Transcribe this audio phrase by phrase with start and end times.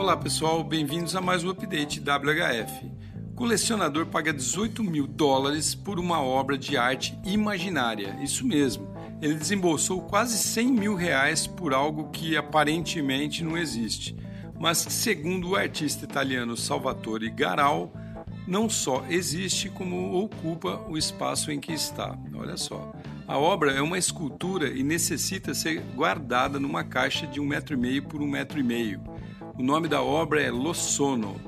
[0.00, 2.90] Olá pessoal, bem-vindos a mais um update WHF.
[3.36, 8.18] Colecionador paga 18 mil dólares por uma obra de arte imaginária.
[8.22, 8.88] Isso mesmo,
[9.20, 14.16] ele desembolsou quase 100 mil reais por algo que aparentemente não existe,
[14.58, 17.92] mas que, segundo o artista italiano Salvatore Garal,
[18.48, 22.18] não só existe, como ocupa o espaço em que está.
[22.34, 22.90] Olha só.
[23.28, 27.76] A obra é uma escultura e necessita ser guardada numa caixa de um metro e
[27.76, 29.09] meio por um metro e meio.
[29.60, 31.38] O nome da obra é Lo Sono,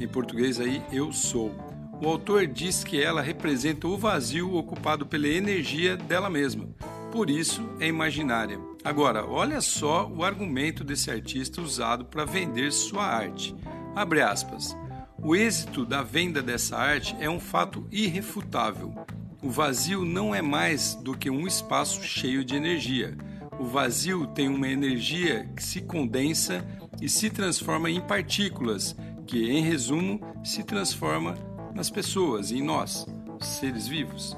[0.00, 1.54] em português aí Eu Sou.
[2.02, 6.64] O autor diz que ela representa o vazio ocupado pela energia dela mesma.
[7.12, 8.58] Por isso é imaginária.
[8.82, 13.54] Agora, olha só o argumento desse artista usado para vender sua arte.
[13.94, 14.74] Abre aspas.
[15.22, 18.94] O êxito da venda dessa arte é um fato irrefutável.
[19.42, 23.14] O vazio não é mais do que um espaço cheio de energia.
[23.58, 26.64] O vazio tem uma energia que se condensa
[27.02, 28.94] e se transforma em partículas,
[29.26, 31.34] que, em resumo, se transforma
[31.74, 33.04] nas pessoas, em nós,
[33.40, 34.36] seres vivos.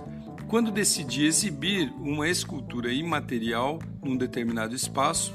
[0.48, 5.34] Quando decidi exibir uma escultura imaterial num determinado espaço,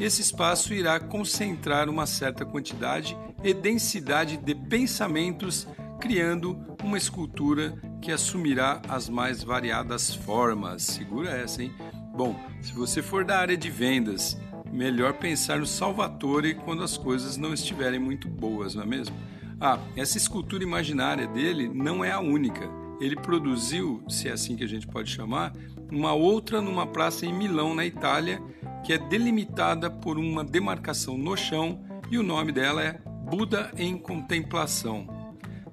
[0.00, 5.66] esse espaço irá concentrar uma certa quantidade e densidade de pensamentos,
[6.00, 10.82] criando uma escultura que assumirá as mais variadas formas.
[10.82, 11.72] Segura essa, hein?
[12.14, 14.38] Bom, se você for da área de vendas,
[14.72, 19.16] melhor pensar no Salvatore quando as coisas não estiverem muito boas, não é mesmo?
[19.60, 22.70] Ah, essa escultura imaginária dele não é a única.
[23.00, 25.52] Ele produziu, se é assim que a gente pode chamar,
[25.90, 28.40] uma outra numa praça em Milão, na Itália,
[28.84, 33.98] que é delimitada por uma demarcação no chão e o nome dela é Buda em
[33.98, 35.08] Contemplação.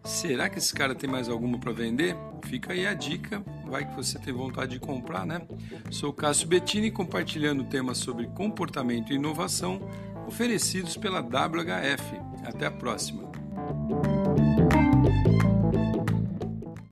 [0.03, 2.15] Será que esse cara tem mais alguma para vender?
[2.43, 5.41] Fica aí a dica, vai que você tem vontade de comprar, né?
[5.89, 9.79] Sou Cássio Bettini compartilhando temas sobre comportamento e inovação
[10.27, 12.19] oferecidos pela WHF.
[12.43, 13.29] Até a próxima.